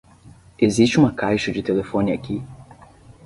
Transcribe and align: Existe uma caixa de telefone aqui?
Existe 0.57 0.97
uma 0.97 1.11
caixa 1.13 1.51
de 1.51 1.61
telefone 1.61 2.11
aqui? 2.11 2.41